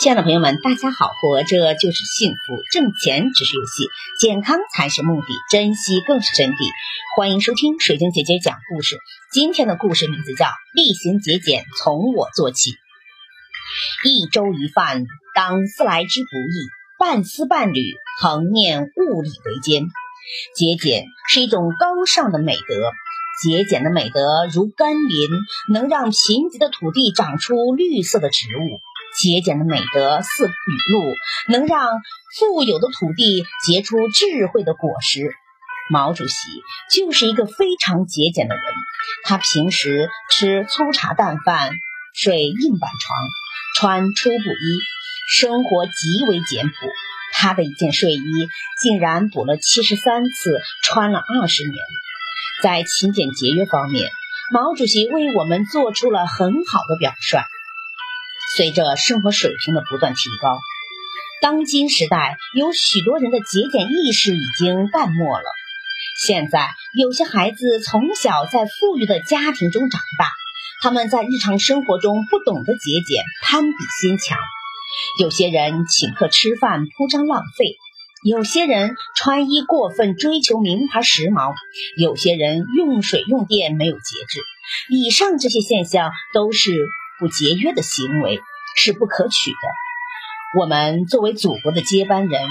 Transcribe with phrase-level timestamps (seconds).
[0.00, 1.10] 亲爱的朋友们，大家好！
[1.20, 3.88] 活着就是幸福，挣钱只是游戏，
[4.20, 6.70] 健康才是目的，珍惜更是真谛。
[7.16, 9.00] 欢迎收听水晶姐姐讲故事。
[9.32, 12.70] 今天的故事名字叫《厉行节俭，从我做起》。
[14.04, 15.04] 一粥一饭，
[15.34, 16.54] 当思来之不易；
[17.00, 19.88] 半丝半缕，恒念物力维艰。
[20.54, 22.92] 节俭是一种高尚的美德，
[23.42, 25.28] 节俭的美德如甘霖，
[25.72, 28.80] 能让贫瘠的土地长出绿色的植物。
[29.16, 31.14] 节俭的美德似雨露，
[31.48, 32.00] 能让
[32.38, 35.30] 富有的土地结出智慧的果实。
[35.90, 36.34] 毛主席
[36.92, 38.64] 就是一个非常节俭的人，
[39.24, 41.70] 他平时吃粗茶淡饭，
[42.14, 43.18] 睡硬板床，
[43.76, 44.78] 穿粗布衣，
[45.30, 46.74] 生活极为简朴。
[47.32, 48.48] 他的一件睡衣
[48.82, 51.76] 竟然补了七十三次，穿了二十年。
[52.62, 54.10] 在勤俭节约方面，
[54.52, 57.38] 毛主席为我们做出了很好的表率。
[58.58, 60.58] 随着生活水平的不断提高，
[61.40, 65.44] 当今时代有许多人的节俭意识已经淡漠了。
[66.26, 70.32] 现在有些孩子从小在富裕的家庭中长大，
[70.82, 74.36] 他们在日常生活中不懂得节俭，攀比心强。
[75.20, 77.76] 有些人请客吃饭铺张浪费，
[78.24, 81.54] 有些人穿衣过分追求名牌时髦，
[81.96, 84.40] 有些人用水用电没有节制。
[84.90, 86.88] 以上这些现象都是。
[87.18, 88.40] 不节约的行为
[88.76, 89.56] 是不可取的。
[90.58, 92.42] 我们作为祖国的接班人，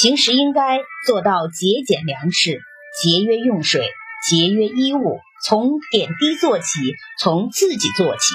[0.00, 2.60] 平时应该做到节俭粮食、
[3.02, 3.88] 节约用水、
[4.28, 8.34] 节约衣物，从点滴做起，从自己做起。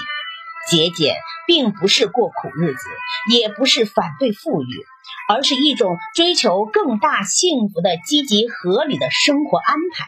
[0.69, 2.89] 节俭并不是过苦日子，
[3.31, 4.85] 也不是反对富裕，
[5.29, 10.07] 而是一种追求更大幸福的积极合理的生活安排，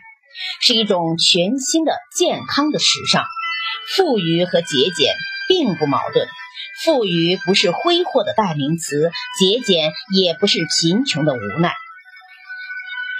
[0.59, 3.23] 是一种全新的健康的时尚。
[3.95, 5.14] 富裕和节俭。
[5.48, 6.28] 并不矛盾，
[6.84, 11.73] 富裕不是挥霍的代名词，节俭也不是贫穷的无奈。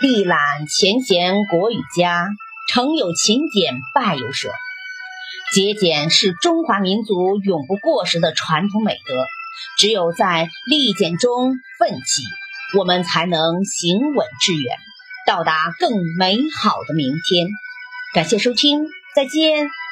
[0.02, 2.30] 历览前贤国与家，
[2.70, 4.52] 成有勤俭，败有舍。
[5.54, 9.26] 节俭是中华民族永不过时的传统美德，
[9.78, 14.78] 只有在利俭中奋起，我们才能行稳致远，
[15.26, 17.48] 到达更美好的明天。
[18.14, 19.87] 感谢收听，再见。